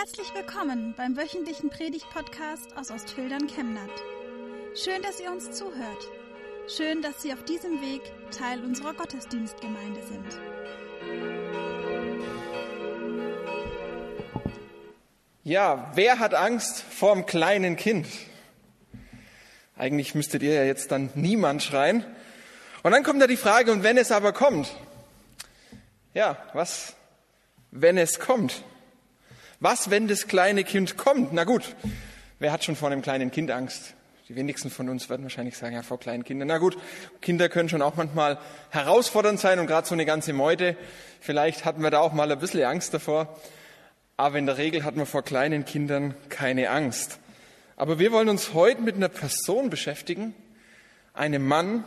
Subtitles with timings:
[0.00, 3.90] Herzlich willkommen beim wöchentlichen Predigt-Podcast aus Ostfildern Chemnat.
[4.74, 6.08] Schön, dass ihr uns zuhört.
[6.74, 8.00] Schön, dass Sie auf diesem Weg
[8.30, 10.40] Teil unserer Gottesdienstgemeinde sind.
[15.44, 18.06] Ja, wer hat Angst vor einem kleinen Kind?
[19.76, 22.06] Eigentlich müsstet ihr ja jetzt dann niemand schreien.
[22.82, 24.74] Und dann kommt da die Frage, und wenn es aber kommt?
[26.14, 26.96] Ja, was,
[27.70, 28.64] wenn es kommt?
[29.62, 31.34] Was, wenn das kleine Kind kommt?
[31.34, 31.76] Na gut,
[32.38, 33.94] wer hat schon vor einem kleinen Kind Angst?
[34.30, 36.48] Die wenigsten von uns werden wahrscheinlich sagen, ja, vor kleinen Kindern.
[36.48, 36.78] Na gut,
[37.20, 38.38] Kinder können schon auch manchmal
[38.70, 40.78] herausfordernd sein und gerade so eine ganze Meute.
[41.20, 43.38] Vielleicht hatten wir da auch mal ein bisschen Angst davor.
[44.16, 47.18] Aber in der Regel hat man vor kleinen Kindern keine Angst.
[47.76, 50.34] Aber wir wollen uns heute mit einer Person beschäftigen,
[51.12, 51.84] einem Mann,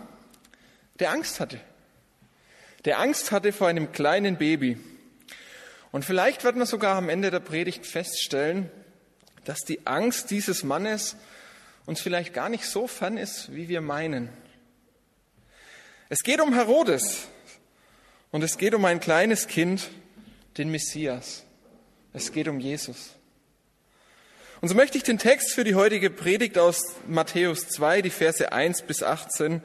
[0.99, 1.60] der Angst hatte.
[2.85, 4.77] Der Angst hatte vor einem kleinen Baby.
[5.93, 8.71] Und vielleicht wird man sogar am Ende der Predigt feststellen,
[9.45, 11.15] dass die Angst dieses Mannes
[11.85, 14.29] uns vielleicht gar nicht so fern ist, wie wir meinen.
[16.09, 17.27] Es geht um Herodes
[18.31, 19.91] und es geht um ein kleines Kind,
[20.57, 21.43] den Messias.
[22.12, 23.12] Es geht um Jesus.
[24.62, 28.51] Und so möchte ich den Text für die heutige Predigt aus Matthäus 2, die Verse
[28.51, 29.62] 1 bis 18,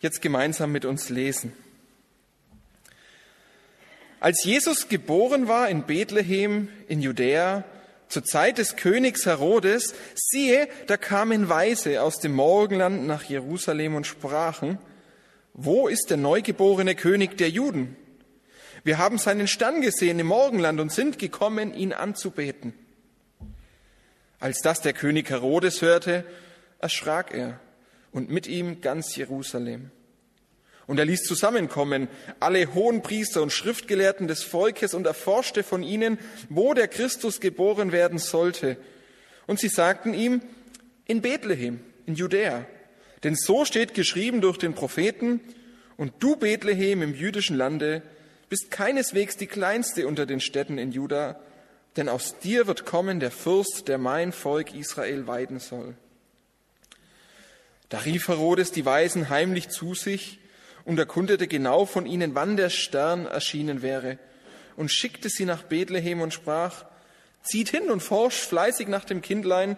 [0.00, 1.52] jetzt gemeinsam mit uns lesen.
[4.20, 7.64] Als Jesus geboren war in Bethlehem in Judäa,
[8.08, 14.06] zur Zeit des Königs Herodes, siehe, da kamen Weise aus dem Morgenland nach Jerusalem und
[14.06, 14.78] sprachen,
[15.54, 17.96] wo ist der neugeborene König der Juden?
[18.84, 22.74] Wir haben seinen Stern gesehen im Morgenland und sind gekommen, ihn anzubeten.
[24.38, 26.24] Als das der König Herodes hörte,
[26.78, 27.60] erschrak er
[28.12, 29.90] und mit ihm ganz Jerusalem.
[30.90, 32.08] Und er ließ zusammenkommen
[32.40, 37.92] alle hohen Priester und Schriftgelehrten des Volkes und erforschte von ihnen, wo der Christus geboren
[37.92, 38.76] werden sollte.
[39.46, 40.42] Und sie sagten ihm,
[41.06, 42.66] in Bethlehem, in Judäa.
[43.22, 45.38] Denn so steht geschrieben durch den Propheten,
[45.96, 48.02] und du Bethlehem im jüdischen Lande
[48.48, 51.38] bist keineswegs die kleinste unter den Städten in Juda,
[51.96, 55.94] denn aus dir wird kommen der Fürst, der mein Volk Israel weiden soll.
[57.90, 60.40] Da rief Herodes die Weisen heimlich zu sich,
[60.84, 64.18] und erkundete genau von ihnen, wann der Stern erschienen wäre,
[64.76, 66.84] und schickte sie nach Bethlehem und sprach,
[67.42, 69.76] zieht hin und forscht fleißig nach dem Kindlein,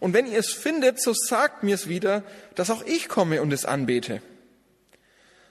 [0.00, 2.22] und wenn ihr es findet, so sagt mir's wieder,
[2.54, 4.22] dass auch ich komme und es anbete.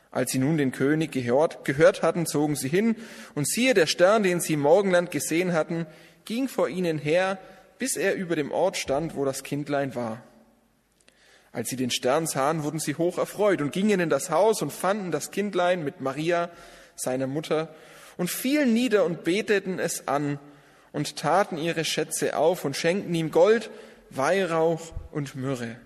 [0.10, 2.96] Als sie nun den König gehört, gehört hatten, zogen sie hin,
[3.36, 5.86] und siehe, der Stern, den sie im Morgenland gesehen hatten,
[6.26, 7.38] ging vor ihnen her,
[7.78, 10.22] bis er über dem Ort stand, wo das Kindlein war.
[11.54, 14.72] Als sie den Stern sahen, wurden sie hoch erfreut und gingen in das Haus und
[14.72, 16.50] fanden das Kindlein mit Maria,
[16.96, 17.74] seiner Mutter,
[18.18, 20.40] und fielen nieder und beteten es an
[20.92, 23.70] und taten ihre Schätze auf und schenkten ihm Gold,
[24.10, 25.78] Weihrauch und Myrrhe.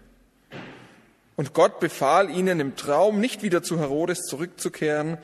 [1.36, 5.18] Und Gott befahl ihnen im Traum, nicht wieder zu Herodes zurückzukehren,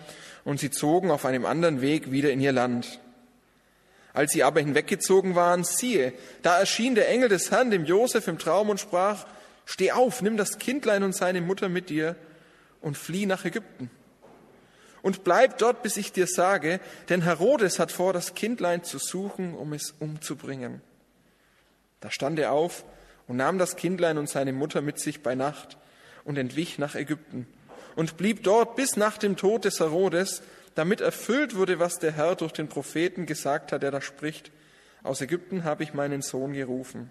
[0.43, 2.99] und sie zogen auf einem anderen Weg wieder in ihr Land.
[4.13, 8.39] Als sie aber hinweggezogen waren, siehe, da erschien der Engel des Herrn dem Josef im
[8.39, 9.25] Traum und sprach,
[9.65, 12.15] Steh auf, nimm das Kindlein und seine Mutter mit dir
[12.81, 13.89] und flieh nach Ägypten.
[15.01, 16.79] Und bleib dort, bis ich dir sage,
[17.09, 20.81] denn Herodes hat vor, das Kindlein zu suchen, um es umzubringen.
[21.99, 22.83] Da stand er auf
[23.27, 25.77] und nahm das Kindlein und seine Mutter mit sich bei Nacht
[26.23, 27.47] und entwich nach Ägypten
[27.95, 30.41] und blieb dort bis nach dem Tod des Herodes,
[30.75, 34.51] damit erfüllt wurde, was der Herr durch den Propheten gesagt hat, der da spricht,
[35.03, 37.09] aus Ägypten habe ich meinen Sohn gerufen.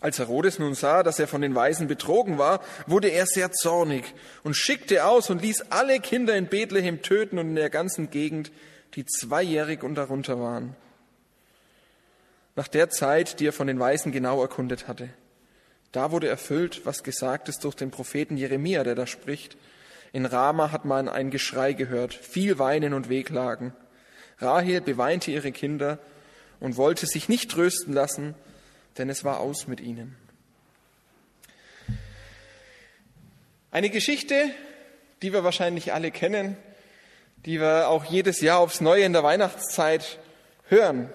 [0.00, 4.04] Als Herodes nun sah, dass er von den Weisen betrogen war, wurde er sehr zornig
[4.44, 8.52] und schickte aus und ließ alle Kinder in Bethlehem töten und in der ganzen Gegend,
[8.94, 10.76] die zweijährig und darunter waren.
[12.54, 15.08] Nach der Zeit, die er von den Weisen genau erkundet hatte.
[15.92, 19.56] Da wurde erfüllt, was gesagt ist durch den Propheten Jeremia, der da spricht.
[20.12, 23.72] In Rama hat man ein Geschrei gehört, viel Weinen und Wehklagen.
[24.38, 25.98] Rahel beweinte ihre Kinder
[26.60, 28.34] und wollte sich nicht trösten lassen,
[28.98, 30.16] denn es war aus mit ihnen.
[33.70, 34.50] Eine Geschichte,
[35.22, 36.56] die wir wahrscheinlich alle kennen,
[37.44, 40.18] die wir auch jedes Jahr aufs Neue in der Weihnachtszeit
[40.68, 41.10] hören.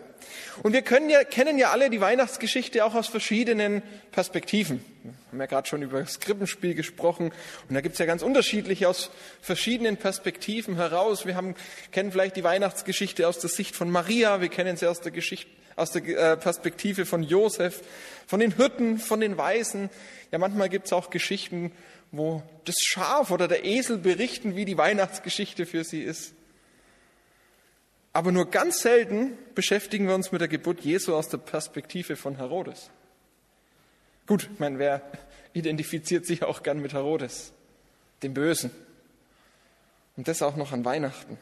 [0.62, 3.82] Und wir können ja, kennen ja alle die Weihnachtsgeschichte auch aus verschiedenen
[4.12, 4.86] Perspektiven.
[5.04, 7.34] Wir haben ja gerade schon über das Krippenspiel gesprochen
[7.68, 9.10] und da gibt es ja ganz unterschiedliche aus
[9.42, 11.26] verschiedenen Perspektiven heraus.
[11.26, 11.56] Wir haben,
[11.92, 15.50] kennen vielleicht die Weihnachtsgeschichte aus der Sicht von Maria, wir kennen sie aus der Geschichte
[15.76, 17.82] aus der äh, Perspektive von Josef,
[18.28, 19.90] von den Hirten, von den Weisen.
[20.32, 21.72] Ja, manchmal gibt es auch Geschichten,
[22.12, 26.34] wo das Schaf oder der Esel berichten, wie die Weihnachtsgeschichte für sie ist.
[28.14, 32.36] Aber nur ganz selten beschäftigen wir uns mit der Geburt Jesu aus der Perspektive von
[32.36, 32.92] Herodes.
[34.28, 35.02] Gut, ich meine, wer
[35.54, 37.52] identifiziert sich auch gern mit Herodes,
[38.22, 38.70] dem Bösen?
[40.16, 41.40] Und das auch noch an Weihnachten.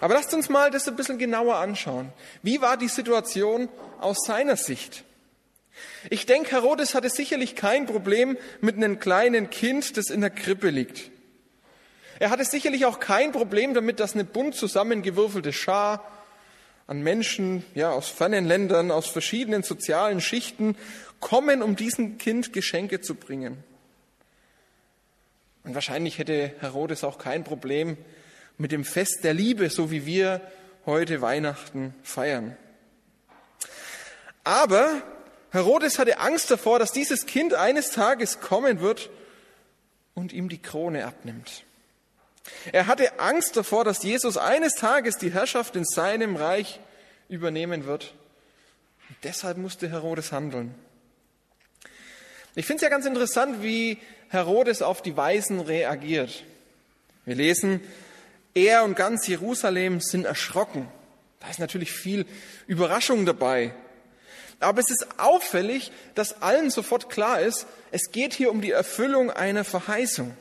[0.00, 2.12] Aber lasst uns mal das ein bisschen genauer anschauen.
[2.42, 3.68] Wie war die Situation
[4.00, 5.04] aus seiner Sicht?
[6.10, 10.70] Ich denke, Herodes hatte sicherlich kein Problem mit einem kleinen Kind, das in der Krippe
[10.70, 11.10] liegt.
[12.20, 16.04] Er hatte sicherlich auch kein Problem damit, dass eine bunt zusammengewürfelte Schar
[16.86, 20.76] an Menschen ja, aus fernen Ländern, aus verschiedenen sozialen Schichten
[21.20, 23.62] kommen, um diesem Kind Geschenke zu bringen.
[25.64, 27.98] Und wahrscheinlich hätte Herodes auch kein Problem
[28.58, 30.40] mit dem Fest der Liebe, so wie wir
[30.84, 32.56] heute Weihnachten feiern.
[34.44, 35.02] Aber
[35.50, 39.10] Herodes hatte Angst davor, dass dieses Kind eines Tages kommen wird
[40.14, 41.64] und ihm die Krone abnimmt.
[42.72, 46.80] Er hatte Angst davor, dass Jesus eines Tages die Herrschaft in seinem Reich
[47.28, 48.14] übernehmen wird.
[49.08, 50.74] Und deshalb musste Herodes handeln.
[52.54, 53.98] Ich finde es ja ganz interessant, wie
[54.30, 56.44] Herodes auf die Weisen reagiert.
[57.24, 57.80] Wir lesen,
[58.54, 60.88] er und ganz Jerusalem sind erschrocken.
[61.40, 62.26] Da ist natürlich viel
[62.66, 63.72] Überraschung dabei.
[64.60, 69.30] Aber es ist auffällig, dass allen sofort klar ist, es geht hier um die Erfüllung
[69.30, 70.36] einer Verheißung.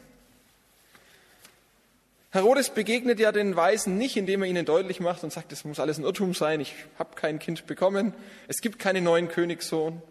[2.31, 5.79] Herodes begegnet ja den Weisen nicht, indem er ihnen deutlich macht und sagt, es muss
[5.79, 8.13] alles ein Irrtum sein, ich habe kein Kind bekommen,
[8.47, 10.01] es gibt keinen neuen Königssohn.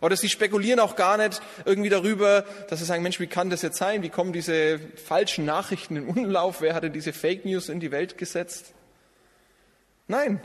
[0.00, 3.62] Oder sie spekulieren auch gar nicht irgendwie darüber, dass sie sagen, Mensch, wie kann das
[3.62, 4.02] jetzt sein?
[4.02, 6.60] Wie kommen diese falschen Nachrichten in Umlauf?
[6.60, 8.74] Wer hat denn diese Fake News in die Welt gesetzt?
[10.08, 10.40] Nein.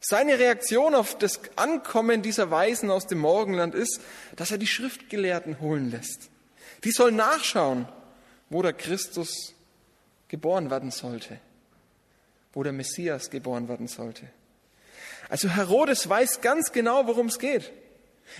[0.00, 4.00] Seine Reaktion auf das Ankommen dieser Weisen aus dem Morgenland ist,
[4.36, 6.28] dass er die Schriftgelehrten holen lässt.
[6.84, 7.88] Die sollen nachschauen,
[8.50, 9.54] wo der Christus
[10.28, 11.38] geboren werden sollte,
[12.52, 14.28] wo der Messias geboren werden sollte.
[15.30, 17.72] Also Herodes weiß ganz genau, worum es geht.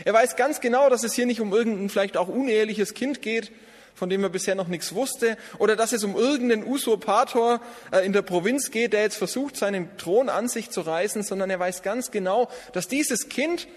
[0.05, 3.53] Er weiß ganz genau, dass es hier nicht um irgendein vielleicht auch uneheliches Kind geht,
[3.95, 7.61] von dem er bisher noch nichts wusste, oder dass es um irgendeinen Usurpator
[7.93, 11.51] äh, in der Provinz geht, der jetzt versucht, seinen Thron an sich zu reißen, sondern
[11.51, 13.69] er weiß ganz genau, dass dieses Kind,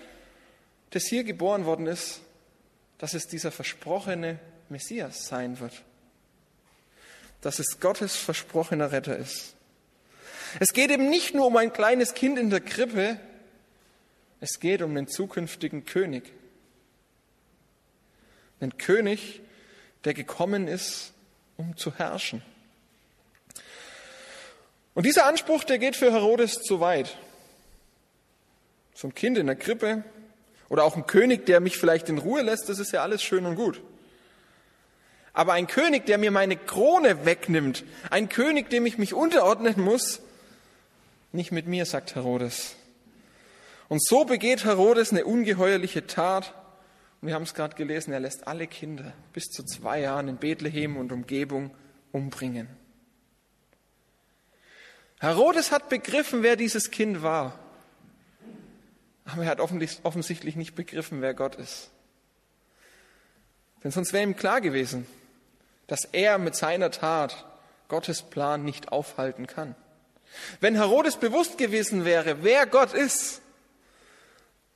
[0.89, 2.21] das hier geboren worden ist,
[2.97, 4.39] dass es dieser versprochene
[4.69, 5.83] Messias sein wird
[7.41, 9.55] dass es Gottes versprochener Retter ist.
[10.59, 13.19] Es geht eben nicht nur um ein kleines Kind in der Krippe,
[14.39, 16.31] es geht um den zukünftigen König.
[18.61, 19.41] Den König,
[20.03, 21.13] der gekommen ist,
[21.57, 22.41] um zu herrschen.
[24.93, 27.17] Und dieser Anspruch, der geht für Herodes zu weit.
[28.93, 30.03] So ein Kind in der Krippe
[30.69, 33.45] oder auch ein König, der mich vielleicht in Ruhe lässt, das ist ja alles schön
[33.45, 33.81] und gut.
[35.33, 40.19] Aber ein König, der mir meine Krone wegnimmt, ein König, dem ich mich unterordnen muss,
[41.31, 42.76] nicht mit mir, sagt Herodes.
[43.89, 46.53] Und so begeht Herodes eine ungeheuerliche Tat.
[47.21, 50.37] Und wir haben es gerade gelesen, er lässt alle Kinder bis zu zwei Jahren in
[50.37, 51.71] Bethlehem und Umgebung
[52.11, 52.67] umbringen.
[55.19, 57.57] Herodes hat begriffen, wer dieses Kind war.
[59.25, 61.89] Aber er hat offensichtlich nicht begriffen, wer Gott ist.
[63.83, 65.07] Denn sonst wäre ihm klar gewesen,
[65.87, 67.45] dass er mit seiner Tat
[67.87, 69.75] Gottes Plan nicht aufhalten kann.
[70.59, 73.41] Wenn Herodes bewusst gewesen wäre, wer Gott ist,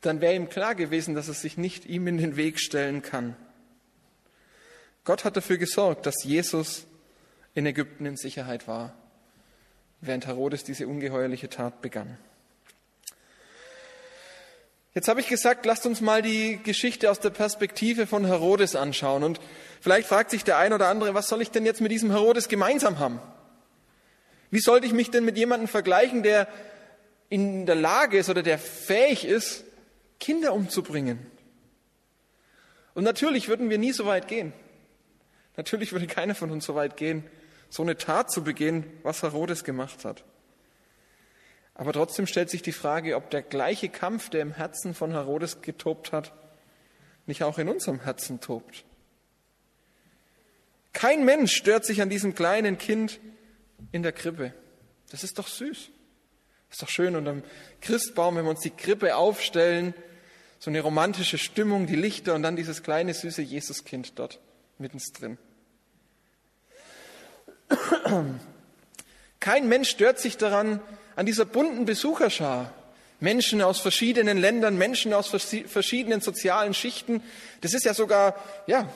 [0.01, 3.35] dann wäre ihm klar gewesen, dass er sich nicht ihm in den Weg stellen kann.
[5.03, 6.85] Gott hat dafür gesorgt, dass Jesus
[7.53, 8.93] in Ägypten in Sicherheit war,
[9.99, 12.17] während Herodes diese ungeheuerliche Tat begann.
[14.93, 19.23] Jetzt habe ich gesagt, lasst uns mal die Geschichte aus der Perspektive von Herodes anschauen.
[19.23, 19.39] Und
[19.79, 22.49] vielleicht fragt sich der ein oder andere, was soll ich denn jetzt mit diesem Herodes
[22.49, 23.21] gemeinsam haben?
[24.49, 26.45] Wie sollte ich mich denn mit jemandem vergleichen, der
[27.29, 29.63] in der Lage ist oder der fähig ist,
[30.21, 31.19] Kinder umzubringen?
[32.93, 34.53] Und natürlich würden wir nie so weit gehen.
[35.57, 37.25] Natürlich würde keiner von uns so weit gehen,
[37.69, 40.23] so eine Tat zu begehen, was Herodes gemacht hat.
[41.73, 45.61] Aber trotzdem stellt sich die Frage, ob der gleiche Kampf, der im Herzen von Herodes
[45.61, 46.33] getobt hat,
[47.25, 48.85] nicht auch in unserem Herzen tobt.
[50.93, 53.19] Kein Mensch stört sich an diesem kleinen Kind
[53.91, 54.53] in der Krippe.
[55.09, 55.89] Das ist doch süß.
[56.69, 57.43] Das ist doch schön unterm
[57.79, 59.93] Christbaum, wenn wir uns die Krippe aufstellen,
[60.61, 64.39] so eine romantische Stimmung, die Lichter und dann dieses kleine süße Jesuskind dort
[64.77, 65.39] mittendrin.
[69.39, 70.79] Kein Mensch stört sich daran,
[71.15, 72.71] an dieser bunten Besucherschar.
[73.19, 77.23] Menschen aus verschiedenen Ländern, Menschen aus verschiedenen sozialen Schichten.
[77.61, 78.35] Das ist ja sogar,
[78.67, 78.87] ja,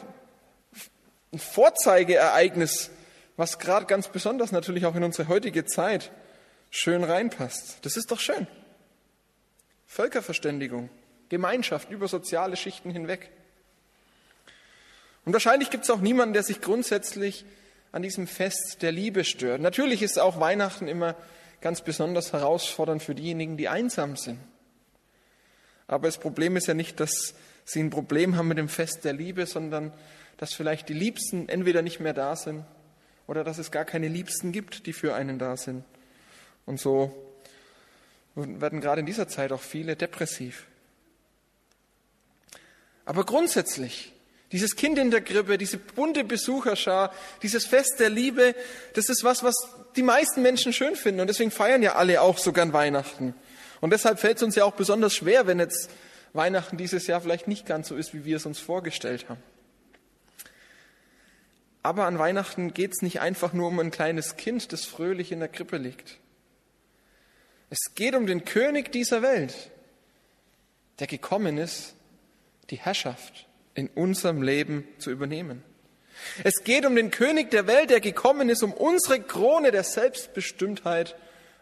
[1.34, 2.91] ein Vorzeigeereignis,
[3.38, 6.12] was gerade ganz besonders natürlich auch in unsere heutige Zeit
[6.69, 7.79] schön reinpasst.
[7.81, 8.45] Das ist doch schön.
[9.88, 10.91] Völkerverständigung,
[11.29, 13.29] Gemeinschaft über soziale Schichten hinweg.
[15.25, 17.46] Und wahrscheinlich gibt es auch niemanden, der sich grundsätzlich
[17.91, 19.62] an diesem Fest der Liebe stört.
[19.62, 21.15] Natürlich ist auch Weihnachten immer
[21.62, 24.39] ganz besonders herausfordernd für diejenigen, die einsam sind.
[25.88, 29.13] Aber das Problem ist ja nicht, dass sie ein Problem haben mit dem Fest der
[29.13, 29.94] Liebe, sondern
[30.38, 32.65] dass vielleicht die Liebsten entweder nicht mehr da sind
[33.27, 35.84] oder dass es gar keine Liebsten gibt, die für einen da sind.
[36.65, 37.15] Und so
[38.36, 40.67] werden gerade in dieser Zeit auch viele depressiv.
[43.05, 44.12] Aber grundsätzlich,
[44.51, 48.55] dieses Kind in der Krippe, diese bunte Besucherschar, dieses Fest der Liebe,
[48.93, 49.55] das ist was, was
[49.95, 51.21] die meisten Menschen schön finden.
[51.21, 53.33] Und deswegen feiern ja alle auch so gern Weihnachten.
[53.81, 55.89] Und deshalb fällt es uns ja auch besonders schwer, wenn jetzt
[56.33, 59.41] Weihnachten dieses Jahr vielleicht nicht ganz so ist, wie wir es uns vorgestellt haben.
[61.83, 65.39] Aber an Weihnachten geht es nicht einfach nur um ein kleines Kind, das fröhlich in
[65.39, 66.17] der Krippe liegt.
[67.69, 69.53] Es geht um den König dieser Welt,
[71.00, 71.93] der gekommen ist,
[72.69, 75.63] die Herrschaft in unserem Leben zu übernehmen.
[76.43, 81.15] Es geht um den König der Welt, der gekommen ist, um unsere Krone der Selbstbestimmtheit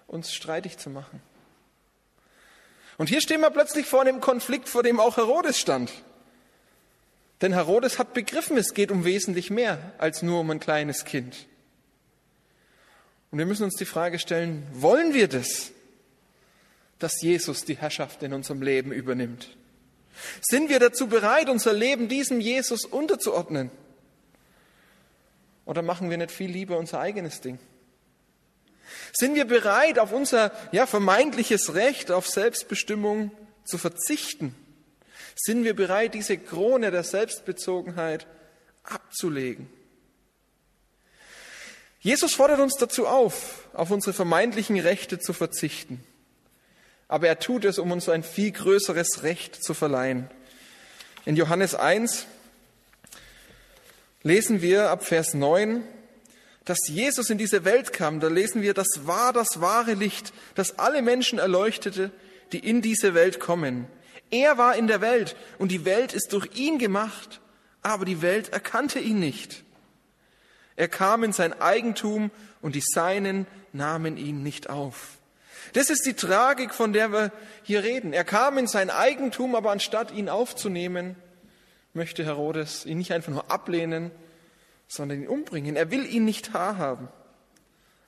[0.08, 1.22] uns streitig zu machen.
[2.98, 5.92] Und hier stehen wir plötzlich vor einem Konflikt, vor dem auch Herodes stand.
[7.42, 11.48] Denn Herodes hat begriffen, es geht um wesentlich mehr als nur um ein kleines Kind.
[13.32, 15.72] Und wir müssen uns die Frage stellen, wollen wir das,
[17.00, 19.58] dass Jesus die Herrschaft in unserem Leben übernimmt?
[20.42, 23.72] Sind wir dazu bereit, unser Leben diesem Jesus unterzuordnen?
[25.66, 27.60] Oder machen wir nicht viel lieber unser eigenes Ding?
[29.14, 33.32] Sind wir bereit, auf unser ja, vermeintliches Recht auf Selbstbestimmung
[33.64, 34.56] zu verzichten?
[35.36, 38.28] Sind wir bereit, diese Krone der Selbstbezogenheit
[38.84, 39.70] abzulegen?
[42.00, 46.04] Jesus fordert uns dazu auf, auf unsere vermeintlichen Rechte zu verzichten.
[47.14, 50.32] Aber er tut es, um uns ein viel größeres Recht zu verleihen.
[51.28, 52.26] In Johannes 1
[54.24, 55.84] lesen wir ab Vers 9,
[56.66, 58.20] dass Jesus in diese Welt kam.
[58.20, 62.10] Da lesen wir, das war das wahre Licht, das alle Menschen erleuchtete,
[62.52, 63.86] die in diese Welt kommen.
[64.32, 67.42] Er war in der Welt und die Welt ist durch ihn gemacht,
[67.84, 69.64] aber die Welt erkannte ihn nicht.
[70.76, 72.32] Er kam in sein Eigentum
[72.64, 75.20] und die Seinen nahmen ihn nicht auf.
[75.72, 77.32] Das ist die Tragik, von der wir
[77.64, 78.12] hier reden.
[78.12, 81.16] Er kam in sein Eigentum, aber anstatt ihn aufzunehmen,
[81.94, 84.12] möchte Herodes ihn nicht einfach nur ablehnen,
[84.88, 85.76] sondern ihn umbringen.
[85.76, 87.08] Er will ihn nicht haben.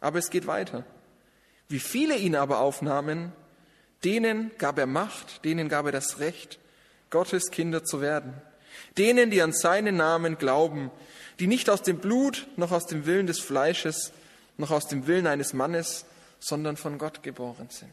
[0.01, 0.83] Aber es geht weiter.
[1.69, 3.31] Wie viele ihn aber aufnahmen,
[4.05, 6.59] Denen gab er Macht, denen gab er das Recht,
[7.09, 8.33] Gottes Kinder zu werden.
[8.97, 10.91] Denen, die an seinen Namen glauben,
[11.39, 14.11] die nicht aus dem Blut, noch aus dem Willen des Fleisches,
[14.57, 16.05] noch aus dem Willen eines Mannes,
[16.45, 17.91] sondern von Gott geboren sind.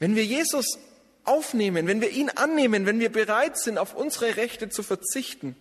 [0.00, 0.78] Wenn wir Jesus
[1.22, 5.56] aufnehmen, wenn wir ihn annehmen, wenn wir bereit sind, auf unsere Rechte zu verzichten,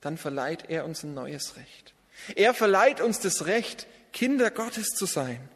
[0.00, 1.94] dann verleiht er uns ein neues Recht.
[2.34, 5.48] Er verleiht uns das Recht, Kinder Gottes zu sein.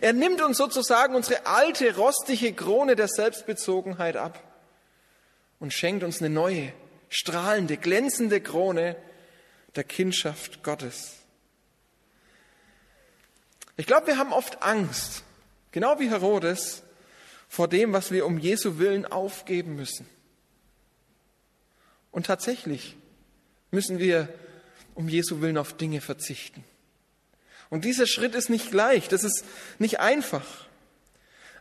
[0.00, 4.42] Er nimmt uns sozusagen unsere alte, rostige Krone der Selbstbezogenheit ab
[5.60, 6.72] und schenkt uns eine neue,
[7.08, 8.96] strahlende, glänzende Krone
[9.76, 11.19] der Kindschaft Gottes.
[13.80, 15.22] Ich glaube, wir haben oft Angst,
[15.72, 16.82] genau wie Herodes,
[17.48, 20.06] vor dem, was wir um Jesu Willen aufgeben müssen.
[22.10, 22.94] Und tatsächlich
[23.70, 24.28] müssen wir
[24.94, 26.62] um Jesu Willen auf Dinge verzichten.
[27.70, 29.46] Und dieser Schritt ist nicht leicht, das ist
[29.78, 30.44] nicht einfach.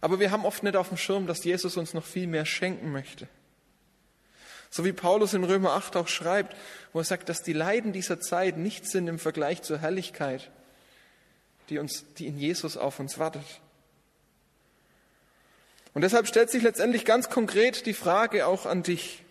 [0.02, 2.92] Aber wir haben oft nicht auf dem Schirm, dass Jesus uns noch viel mehr schenken
[2.92, 3.30] möchte.
[4.70, 6.54] So wie Paulus in Römer 8 auch schreibt,
[6.92, 10.52] wo er sagt, dass die Leiden dieser Zeit nichts sind im Vergleich zur Herrlichkeit,
[11.70, 13.46] die, uns, die in Jesus auf uns wartet.
[15.94, 19.24] Und deshalb stellt sich letztendlich ganz konkret die Frage auch an dich.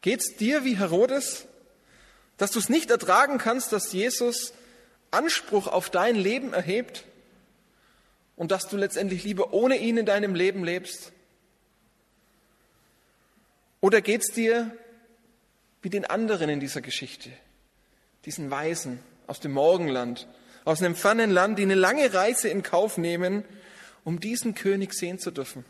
[0.00, 1.46] Geht's dir wie Herodes,
[2.36, 4.52] dass du es nicht ertragen kannst, dass Jesus
[5.10, 7.04] Anspruch auf dein Leben erhebt
[8.36, 11.12] und dass du letztendlich lieber ohne ihn in deinem Leben lebst?
[13.80, 14.76] Oder geht es dir
[15.82, 17.30] wie den anderen in dieser Geschichte,
[18.24, 20.26] diesen Weisen aus dem Morgenland,
[20.64, 23.44] aus einem fernen Land, die eine lange Reise in Kauf nehmen,
[24.04, 25.64] um diesen König sehen zu dürfen,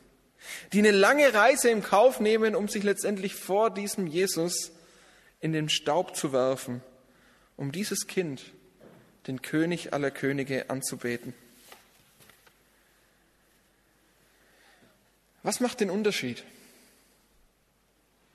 [0.72, 4.72] die eine lange Reise in Kauf nehmen, um sich letztendlich vor diesem Jesus
[5.40, 6.82] in den Staub zu werfen,
[7.56, 8.42] um dieses Kind
[9.26, 11.34] den König aller Könige anzubeten.
[15.42, 16.44] Was macht den Unterschied?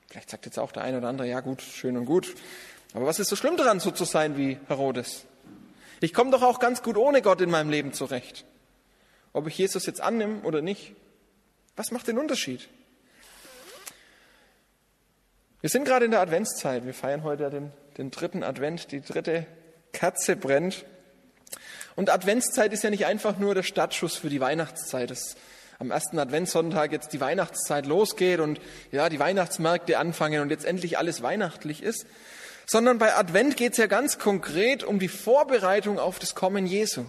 [0.08, 2.34] Vielleicht sagt jetzt auch der eine oder andere, ja gut, schön und gut.
[2.94, 5.24] Aber was ist so schlimm daran, so zu sein wie Herodes?
[6.00, 8.44] Ich komme doch auch ganz gut ohne Gott in meinem Leben zurecht.
[9.32, 10.94] Ob ich Jesus jetzt annehme oder nicht,
[11.76, 12.68] was macht den Unterschied?
[15.60, 16.86] Wir sind gerade in der Adventszeit.
[16.86, 18.92] Wir feiern heute den, den dritten Advent.
[18.92, 19.46] Die dritte
[19.92, 20.84] Kerze brennt.
[21.96, 25.10] Und Adventszeit ist ja nicht einfach nur der Startschuss für die Weihnachtszeit.
[25.10, 25.36] Dass
[25.80, 28.60] am ersten Adventssonntag jetzt die Weihnachtszeit losgeht und
[28.92, 32.06] ja, die Weihnachtsmärkte anfangen und jetzt endlich alles weihnachtlich ist.
[32.70, 37.06] Sondern bei Advent geht es ja ganz konkret um die Vorbereitung auf das Kommen Jesu.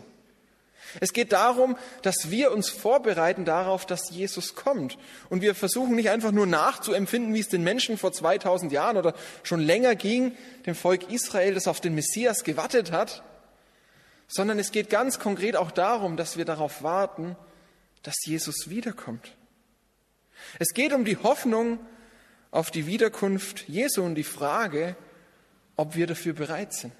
[1.02, 4.98] Es geht darum, dass wir uns vorbereiten darauf, dass Jesus kommt.
[5.30, 9.14] Und wir versuchen nicht einfach nur nachzuempfinden, wie es den Menschen vor 2000 Jahren oder
[9.44, 10.32] schon länger ging,
[10.66, 13.22] dem Volk Israel, das auf den Messias gewartet hat,
[14.30, 17.36] sondern es geht ganz konkret auch darum, dass wir darauf warten,
[18.02, 19.36] dass Jesus wiederkommt.
[20.58, 21.80] Es geht um die Hoffnung
[22.50, 24.96] auf die Wiederkunft Jesu und die Frage,
[25.80, 26.92] ob wir dafür bereit sind.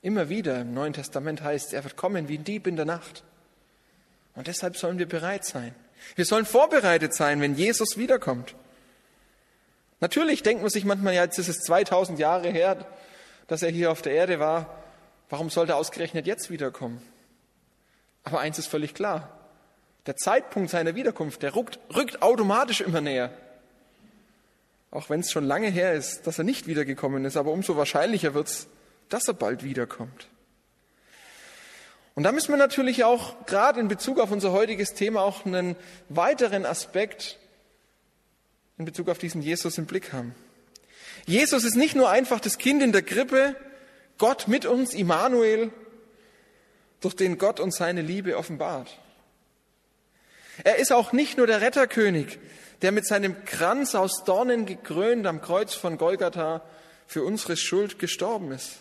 [0.00, 3.24] Immer wieder im Neuen Testament heißt, er wird kommen wie ein Dieb in der Nacht.
[4.36, 5.74] Und deshalb sollen wir bereit sein.
[6.14, 8.54] Wir sollen vorbereitet sein, wenn Jesus wiederkommt.
[9.98, 12.86] Natürlich denkt man sich manchmal, ja, jetzt ist es 2000 Jahre her,
[13.48, 14.84] dass er hier auf der Erde war.
[15.30, 17.02] Warum sollte er ausgerechnet jetzt wiederkommen?
[18.22, 19.36] Aber eins ist völlig klar.
[20.06, 23.32] Der Zeitpunkt seiner Wiederkunft, der rückt, rückt automatisch immer näher.
[24.90, 28.34] Auch wenn es schon lange her ist, dass er nicht wiedergekommen ist, aber umso wahrscheinlicher
[28.34, 28.68] wird es,
[29.08, 30.28] dass er bald wiederkommt.
[32.14, 35.76] Und da müssen wir natürlich auch gerade in Bezug auf unser heutiges Thema auch einen
[36.08, 37.38] weiteren Aspekt
[38.76, 40.34] in Bezug auf diesen Jesus im Blick haben.
[41.26, 43.54] Jesus ist nicht nur einfach das Kind in der Krippe,
[44.18, 45.70] Gott mit uns, Immanuel,
[47.00, 48.98] durch den Gott uns seine Liebe offenbart.
[50.64, 52.38] Er ist auch nicht nur der Retterkönig,
[52.82, 56.62] der mit seinem Kranz aus Dornen gekrönt am Kreuz von Golgatha
[57.06, 58.78] für unsere Schuld gestorben ist.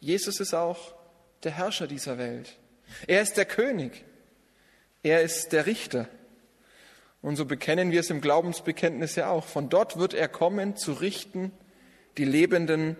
[0.00, 0.94] Jesus ist auch
[1.42, 2.56] der Herrscher dieser Welt.
[3.06, 4.04] Er ist der König.
[5.02, 6.08] Er ist der Richter.
[7.22, 9.44] Und so bekennen wir es im Glaubensbekenntnis ja auch.
[9.44, 11.52] Von dort wird er kommen, zu richten
[12.16, 12.96] die Lebenden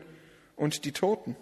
[0.56, 1.36] und die Toten.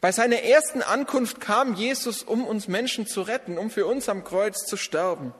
[0.00, 4.24] Bei seiner ersten Ankunft kam Jesus, um uns Menschen zu retten, um für uns am
[4.24, 5.32] Kreuz zu sterben.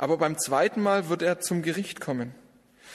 [0.00, 2.34] Aber beim zweiten Mal wird er zum Gericht kommen.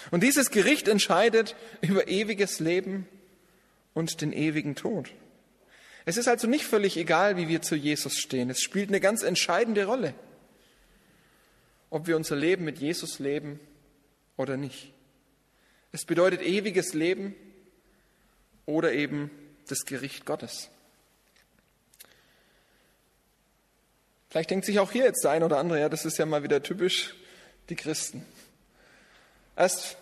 [0.09, 3.07] Und dieses Gericht entscheidet über ewiges Leben
[3.93, 5.11] und den ewigen Tod.
[6.05, 8.49] Es ist also nicht völlig egal, wie wir zu Jesus stehen.
[8.49, 10.15] Es spielt eine ganz entscheidende Rolle,
[11.91, 13.59] ob wir unser Leben mit Jesus leben
[14.35, 14.91] oder nicht.
[15.91, 17.35] Es bedeutet ewiges Leben
[18.65, 19.29] oder eben
[19.67, 20.71] das Gericht Gottes.
[24.35, 26.43] Vielleicht denkt sich auch hier jetzt der ein oder andere, ja, das ist ja mal
[26.43, 27.15] wieder typisch
[27.69, 28.25] die Christen.
[29.55, 29.95] Erst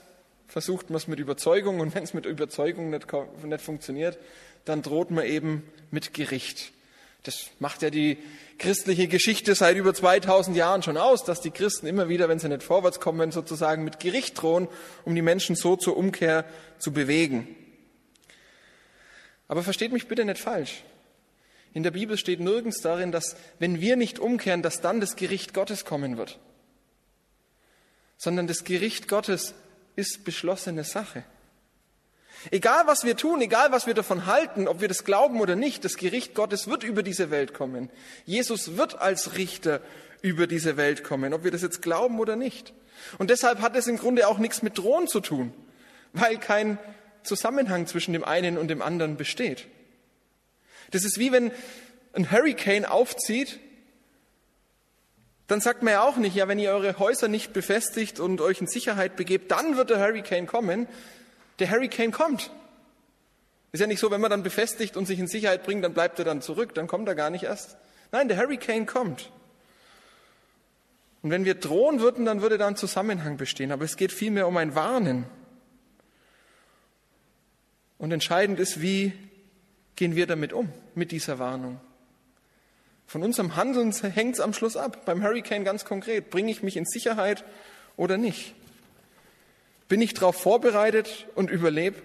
[0.47, 3.05] versucht man es mit Überzeugung und wenn es mit Überzeugung nicht,
[3.43, 4.17] nicht funktioniert,
[4.65, 6.71] dann droht man eben mit Gericht.
[7.21, 8.17] Das macht ja die
[8.57, 12.49] christliche Geschichte seit über 2000 Jahren schon aus, dass die Christen immer wieder, wenn sie
[12.49, 14.67] nicht vorwärts kommen, sozusagen mit Gericht drohen,
[15.05, 16.43] um die Menschen so zur Umkehr
[16.79, 17.55] zu bewegen.
[19.47, 20.83] Aber versteht mich bitte nicht falsch.
[21.73, 25.53] In der Bibel steht nirgends darin, dass wenn wir nicht umkehren, dass dann das Gericht
[25.53, 26.39] Gottes kommen wird.
[28.17, 29.55] Sondern das Gericht Gottes
[29.95, 31.23] ist beschlossene Sache.
[32.51, 35.85] Egal was wir tun, egal was wir davon halten, ob wir das glauben oder nicht,
[35.85, 37.89] das Gericht Gottes wird über diese Welt kommen.
[38.25, 39.81] Jesus wird als Richter
[40.21, 42.73] über diese Welt kommen, ob wir das jetzt glauben oder nicht.
[43.17, 45.53] Und deshalb hat es im Grunde auch nichts mit Drohen zu tun,
[46.11, 46.77] weil kein
[47.23, 49.67] Zusammenhang zwischen dem einen und dem anderen besteht.
[50.93, 51.51] Das ist wie wenn
[52.13, 53.59] ein Hurricane aufzieht
[55.47, 58.61] dann sagt man ja auch nicht, ja, wenn ihr eure Häuser nicht befestigt und euch
[58.61, 60.87] in Sicherheit begebt, dann wird der Hurricane kommen.
[61.59, 62.49] Der Hurricane kommt.
[63.71, 66.17] Ist ja nicht so, wenn man dann befestigt und sich in Sicherheit bringt, dann bleibt
[66.19, 67.75] er dann zurück, dann kommt er gar nicht erst.
[68.11, 69.31] Nein, der Hurricane kommt.
[71.21, 73.71] Und wenn wir drohen würden, dann würde da ein Zusammenhang bestehen.
[73.71, 75.25] Aber es geht vielmehr um ein Warnen.
[77.97, 79.13] Und entscheidend ist, wie
[79.95, 81.79] gehen wir damit um, mit dieser Warnung.
[83.05, 85.05] Von unserem Handeln hängt es am Schluss ab.
[85.05, 86.29] Beim Hurricane ganz konkret.
[86.29, 87.43] Bringe ich mich in Sicherheit
[87.95, 88.55] oder nicht?
[89.87, 92.01] Bin ich darauf vorbereitet und überlebe?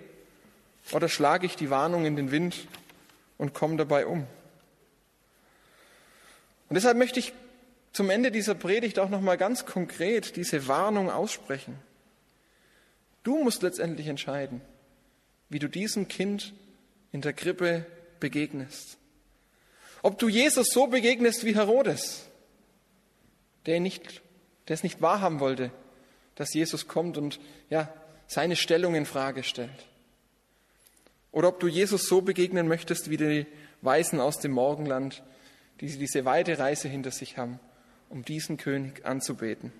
[0.92, 2.66] Oder schlage ich die Warnung in den Wind
[3.38, 4.27] und komme dabei um?
[6.68, 7.33] Und deshalb möchte ich
[7.92, 11.79] zum Ende dieser Predigt auch nochmal ganz konkret diese Warnung aussprechen.
[13.22, 14.61] Du musst letztendlich entscheiden,
[15.48, 16.53] wie du diesem Kind
[17.12, 17.87] in der Krippe
[18.21, 18.99] begegnest.
[20.03, 22.27] Ob du Jesus so begegnest wie Herodes,
[23.66, 24.23] der, nicht,
[24.68, 25.73] der es nicht wahrhaben wollte,
[26.35, 27.40] dass Jesus kommt und
[27.71, 27.92] ja,
[28.27, 29.87] seine Stellung in Frage stellt.
[31.33, 33.47] oder ob du Jesus so begegnen möchtest wie die
[33.83, 35.23] Weisen aus dem Morgenland,
[35.81, 37.61] die diese weite Reise hinter sich haben,
[38.09, 39.73] um diesen König anzubeten.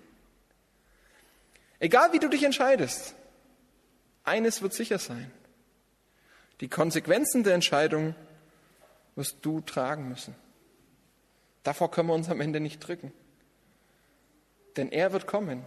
[1.79, 3.15] Egal wie du dich entscheidest,
[4.23, 5.31] eines wird sicher sein.
[6.61, 8.15] Die Konsequenzen der Entscheidung
[9.15, 10.35] wirst du tragen müssen.
[11.63, 13.11] Davor können wir uns am Ende nicht drücken.
[14.75, 15.65] Denn er wird kommen,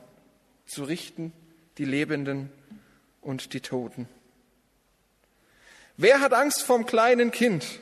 [0.66, 1.32] zu richten
[1.78, 2.50] die Lebenden
[3.20, 4.08] und die Toten.
[5.96, 7.78] Wer hat Angst vorm kleinen Kind?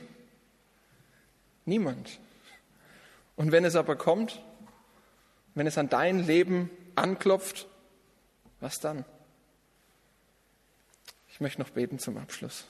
[1.64, 2.18] Niemand.
[3.36, 4.42] Und wenn es aber kommt,
[5.54, 7.66] wenn es an dein Leben anklopft,
[8.60, 9.04] was dann?
[11.28, 12.66] Ich möchte noch beten zum Abschluss.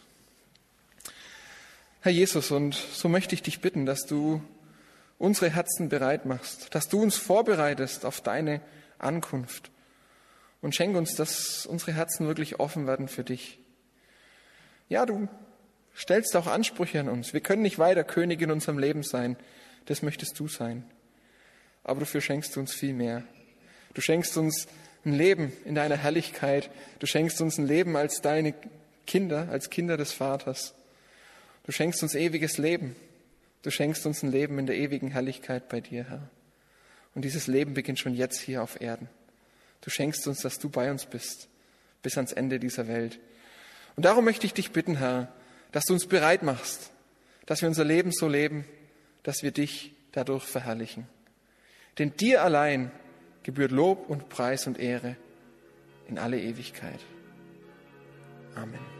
[2.03, 4.41] Herr Jesus, und so möchte ich dich bitten, dass du
[5.19, 8.63] unsere Herzen bereit machst, dass du uns vorbereitest auf deine
[8.99, 9.71] Ankunft
[10.63, 13.59] und schenk uns, dass unsere Herzen wirklich offen werden für dich.
[14.89, 15.29] Ja, du
[15.95, 17.35] stellst auch Ansprüche an uns.
[17.35, 19.37] Wir können nicht weiter König in unserem Leben sein.
[19.85, 20.85] Das möchtest du sein.
[21.85, 23.25] Aber dafür schenkst du uns viel mehr.
[23.93, 24.69] Du schenkst uns
[25.05, 26.71] ein Leben in deiner Herrlichkeit.
[26.99, 28.55] Du schenkst uns ein Leben als deine
[29.07, 30.75] Kinder, als Kinder des Vaters.
[31.71, 32.97] Du schenkst uns ewiges Leben.
[33.63, 36.29] Du schenkst uns ein Leben in der ewigen Herrlichkeit bei dir, Herr.
[37.15, 39.09] Und dieses Leben beginnt schon jetzt hier auf Erden.
[39.81, 41.47] Du schenkst uns, dass du bei uns bist,
[42.03, 43.21] bis ans Ende dieser Welt.
[43.95, 45.33] Und darum möchte ich dich bitten, Herr,
[45.71, 46.91] dass du uns bereit machst,
[47.47, 48.65] dass wir unser Leben so leben,
[49.23, 51.07] dass wir dich dadurch verherrlichen.
[52.01, 52.91] Denn dir allein
[53.45, 55.15] gebührt Lob und Preis und Ehre
[56.09, 56.99] in alle Ewigkeit.
[58.57, 59.00] Amen.